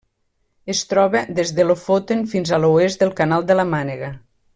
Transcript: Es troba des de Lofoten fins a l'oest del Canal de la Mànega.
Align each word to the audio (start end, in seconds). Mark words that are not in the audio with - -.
Es 0.73 0.79
troba 0.93 1.21
des 1.39 1.51
de 1.59 1.65
Lofoten 1.67 2.23
fins 2.31 2.53
a 2.53 2.59
l'oest 2.65 3.05
del 3.05 3.13
Canal 3.21 3.47
de 3.51 3.59
la 3.61 3.67
Mànega. 3.75 4.11